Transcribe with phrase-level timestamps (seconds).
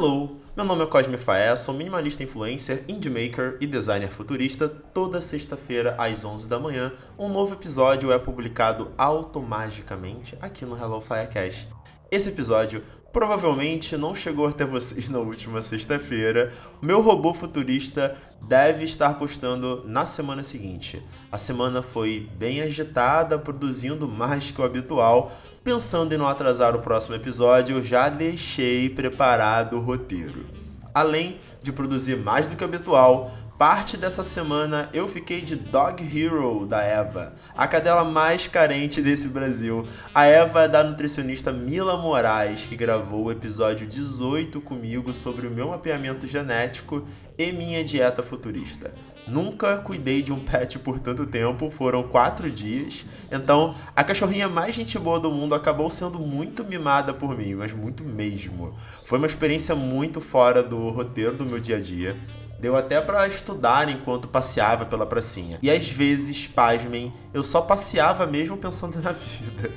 [0.00, 0.36] Hello!
[0.54, 4.68] Meu nome é Cosme Faé, sou minimalista influencer, indie maker e designer futurista.
[4.68, 11.00] Toda sexta-feira, às 11 da manhã, um novo episódio é publicado automaticamente aqui no Hello
[11.00, 11.66] Firecast.
[12.12, 16.52] Esse episódio provavelmente não chegou até vocês na última sexta-feira.
[16.80, 21.02] Meu robô futurista deve estar postando na semana seguinte.
[21.30, 25.32] A semana foi bem agitada, produzindo mais que o habitual,
[25.68, 30.46] Pensando em não atrasar o próximo episódio, eu já deixei preparado o roteiro.
[30.94, 36.64] Além de produzir mais do que habitual, parte dessa semana eu fiquei de Dog Hero
[36.64, 39.86] da Eva, a cadela mais carente desse Brasil.
[40.14, 45.50] A Eva é da nutricionista Mila Moraes, que gravou o episódio 18 comigo sobre o
[45.50, 47.04] meu mapeamento genético
[47.36, 48.94] e minha dieta futurista.
[49.26, 53.04] Nunca cuidei de um pet por tanto tempo, foram quatro dias.
[53.30, 57.72] Então, a cachorrinha mais gente boa do mundo acabou sendo muito mimada por mim, mas
[57.72, 58.78] muito mesmo.
[59.04, 62.16] Foi uma experiência muito fora do roteiro do meu dia a dia.
[62.58, 65.58] Deu até para estudar enquanto passeava pela pracinha.
[65.62, 69.70] E às vezes, pasmem, eu só passeava mesmo pensando na vida.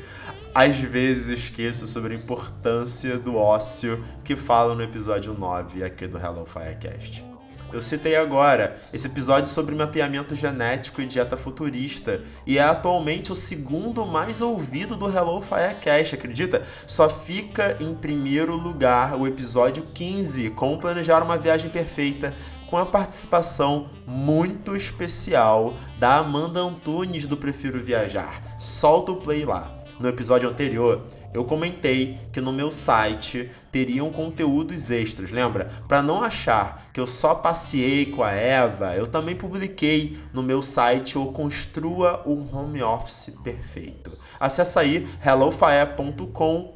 [0.54, 6.18] Às vezes esqueço sobre a importância do ócio que falo no episódio 9 aqui do
[6.18, 7.24] Hello Firecast.
[7.72, 13.36] Eu citei agora esse episódio sobre mapeamento genético e dieta futurista, e é atualmente o
[13.36, 16.64] segundo mais ouvido do Hello Firecast, acredita?
[16.86, 22.36] Só fica em primeiro lugar o episódio 15, Como Planejar uma Viagem Perfeita,
[22.72, 28.56] com a participação muito especial da Amanda Antunes do Prefiro Viajar.
[28.58, 29.78] Solta o play lá.
[30.00, 35.70] No episódio anterior, eu comentei que no meu site teriam conteúdos extras, lembra?
[35.88, 40.62] Para não achar que eu só passei com a Eva, eu também publiquei no meu
[40.62, 44.18] site o Construa o Home Office Perfeito.
[44.40, 46.74] Acesse aí hellofae.com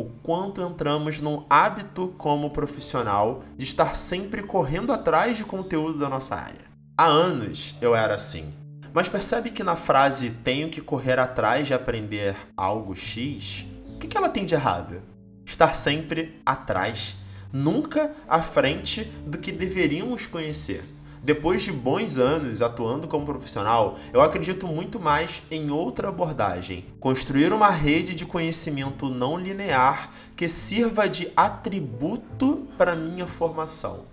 [0.00, 6.08] o quanto entramos num hábito como profissional de estar sempre correndo atrás de conteúdo da
[6.08, 6.68] nossa área.
[6.96, 8.52] Há anos eu era assim.
[8.92, 14.16] Mas percebe que na frase tenho que correr atrás de aprender algo X, o que
[14.16, 15.02] ela tem de errado?
[15.48, 17.16] estar sempre atrás,
[17.52, 20.84] nunca à frente do que deveríamos conhecer.
[21.22, 27.52] Depois de bons anos atuando como profissional, eu acredito muito mais em outra abordagem: construir
[27.52, 34.04] uma rede de conhecimento não linear que sirva de atributo para minha formação.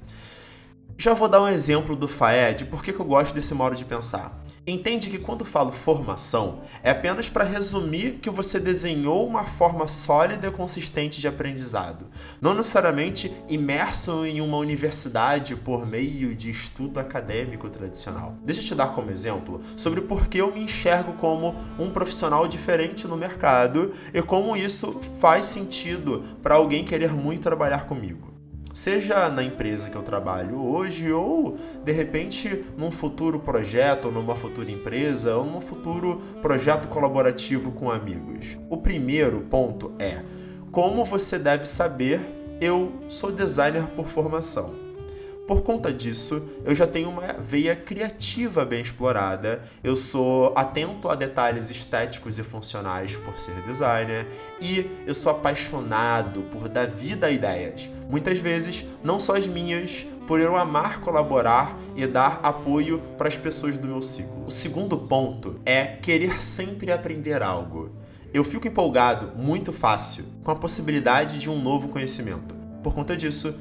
[0.97, 3.83] Já vou dar um exemplo do FAED de por que eu gosto desse modo de
[3.83, 4.41] pensar.
[4.65, 10.47] Entende que quando falo formação, é apenas para resumir que você desenhou uma forma sólida
[10.47, 12.07] e consistente de aprendizado,
[12.39, 18.33] não necessariamente imerso em uma universidade por meio de estudo acadêmico tradicional.
[18.41, 22.47] Deixa eu te dar como exemplo sobre por que eu me enxergo como um profissional
[22.47, 28.34] diferente no mercado e como isso faz sentido para alguém querer muito trabalhar comigo
[28.75, 34.35] seja na empresa que eu trabalho hoje ou de repente num futuro projeto, ou numa
[34.35, 38.57] futura empresa, ou num futuro projeto colaborativo com amigos.
[38.69, 40.21] O primeiro ponto é
[40.71, 42.19] como você deve saber,
[42.59, 44.84] eu sou designer por formação.
[45.47, 49.61] Por conta disso, eu já tenho uma veia criativa bem explorada.
[49.83, 54.25] Eu sou atento a detalhes estéticos e funcionais por ser designer
[54.59, 57.91] e eu sou apaixonado por dar vida a ideias.
[58.09, 63.37] Muitas vezes, não só as minhas, por eu amar colaborar e dar apoio para as
[63.37, 64.45] pessoas do meu ciclo.
[64.47, 67.91] O segundo ponto é querer sempre aprender algo.
[68.33, 72.55] Eu fico empolgado muito fácil com a possibilidade de um novo conhecimento.
[72.81, 73.55] Por conta disso,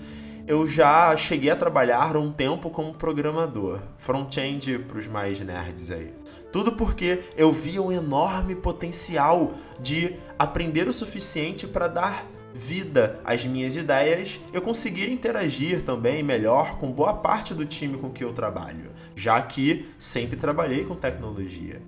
[0.47, 6.13] eu já cheguei a trabalhar um tempo como programador, front-end para os mais nerds aí.
[6.53, 13.45] Tudo porque eu via um enorme potencial de aprender o suficiente para dar vida às
[13.45, 18.33] minhas ideias, eu conseguir interagir também melhor com boa parte do time com que eu
[18.33, 21.83] trabalho, já que sempre trabalhei com tecnologia.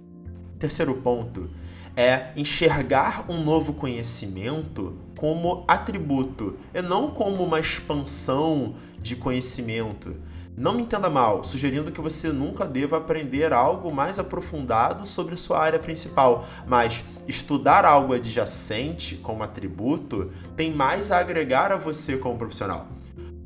[0.59, 1.49] Terceiro ponto
[1.97, 10.15] é enxergar um novo conhecimento como atributo e não como uma expansão de conhecimento.
[10.57, 15.59] Não me entenda mal, sugerindo que você nunca deva aprender algo mais aprofundado sobre sua
[15.59, 22.39] área principal, mas estudar algo adjacente como atributo tem mais a agregar a você como
[22.39, 22.89] profissional.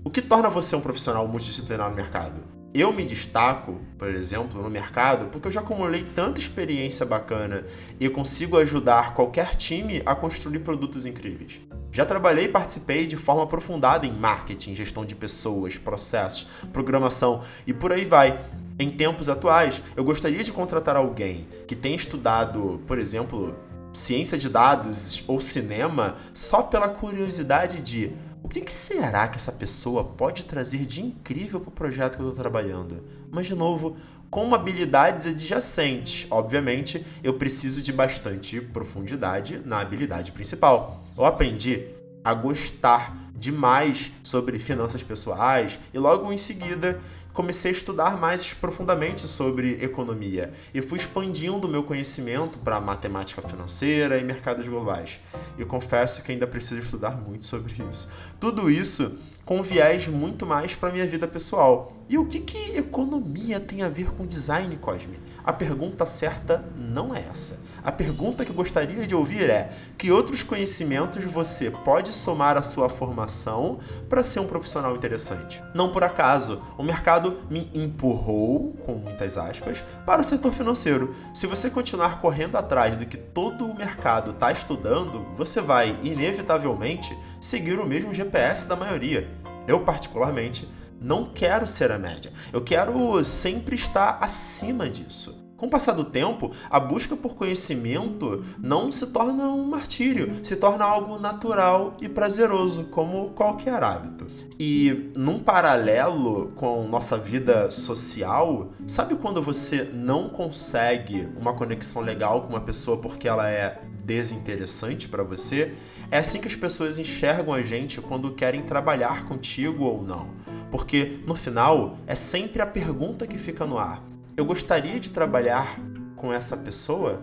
[0.05, 2.60] O que torna você um profissional multidisciplinar no mercado?
[2.73, 7.65] Eu me destaco, por exemplo, no mercado porque eu já acumulei tanta experiência bacana
[7.99, 11.61] e consigo ajudar qualquer time a construir produtos incríveis.
[11.91, 17.73] Já trabalhei e participei de forma aprofundada em marketing, gestão de pessoas, processos, programação e
[17.73, 18.39] por aí vai.
[18.79, 23.53] Em tempos atuais, eu gostaria de contratar alguém que tenha estudado, por exemplo,
[23.93, 29.53] ciência de dados ou cinema só pela curiosidade de o que, que será que essa
[29.53, 33.05] pessoa pode trazer de incrível para o projeto que eu estou trabalhando?
[33.31, 33.97] Mas, de novo,
[34.31, 36.27] com habilidades adjacentes.
[36.31, 41.03] Obviamente, eu preciso de bastante profundidade na habilidade principal.
[41.19, 41.89] Eu aprendi
[42.23, 47.01] a gostar demais sobre finanças pessoais e logo em seguida
[47.33, 53.41] comecei a estudar mais profundamente sobre economia e fui expandindo o meu conhecimento para matemática
[53.41, 55.21] financeira e mercados globais.
[55.59, 58.11] E confesso que ainda preciso estudar muito sobre isso.
[58.39, 62.00] Tudo isso com viés muito mais para minha vida pessoal.
[62.11, 65.21] E o que, que economia tem a ver com design, Cosme?
[65.45, 67.61] A pergunta certa não é essa.
[67.85, 72.63] A pergunta que eu gostaria de ouvir é: que outros conhecimentos você pode somar à
[72.63, 73.79] sua formação
[74.09, 75.63] para ser um profissional interessante?
[75.73, 81.15] Não por acaso, o mercado me empurrou, com muitas aspas, para o setor financeiro.
[81.33, 87.17] Se você continuar correndo atrás do que todo o mercado está estudando, você vai, inevitavelmente,
[87.41, 89.31] seguir o mesmo GPS da maioria.
[89.69, 90.69] Eu, particularmente,
[91.01, 92.33] não quero ser a média.
[92.53, 95.41] Eu quero sempre estar acima disso.
[95.61, 100.57] Com o passar do tempo, a busca por conhecimento não se torna um martírio, se
[100.57, 104.27] torna algo natural e prazeroso, como qualquer hábito.
[104.59, 112.41] E num paralelo com nossa vida social, sabe quando você não consegue uma conexão legal
[112.41, 115.75] com uma pessoa porque ela é desinteressante para você?
[116.11, 120.31] É assim que as pessoas enxergam a gente quando querem trabalhar contigo ou não.
[120.71, 124.03] Porque no final é sempre a pergunta que fica no ar:
[124.37, 125.79] eu gostaria de trabalhar
[126.17, 127.21] com essa pessoa?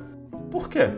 [0.52, 0.90] Por quê?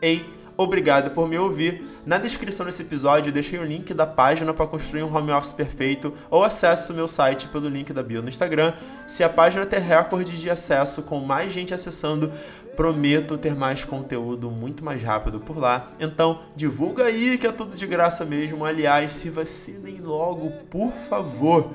[0.00, 1.90] Ei, obrigado por me ouvir.
[2.04, 6.12] Na descrição desse episódio deixei o link da página para construir um home office perfeito
[6.28, 8.72] ou acesse o meu site pelo link da bio no Instagram.
[9.06, 12.32] Se a página ter recorde de acesso com mais gente acessando,
[12.76, 15.92] prometo ter mais conteúdo muito mais rápido por lá.
[16.00, 18.64] Então, divulga aí que é tudo de graça mesmo.
[18.64, 21.70] Aliás, se vacinem logo, por favor.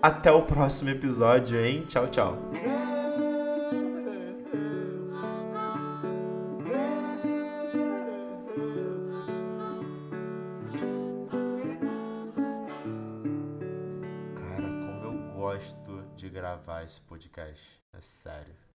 [0.00, 1.84] Até o próximo episódio, hein?
[1.86, 2.38] Tchau, tchau.
[16.42, 17.80] Gravar esse podcast.
[17.96, 18.71] É sério.